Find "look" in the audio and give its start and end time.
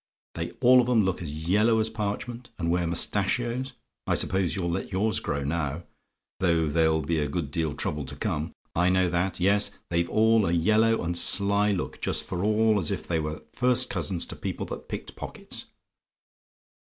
1.05-1.21, 11.71-12.01